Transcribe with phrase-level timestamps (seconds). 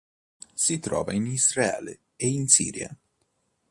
[0.55, 2.89] Si trova in Israele e in Siria.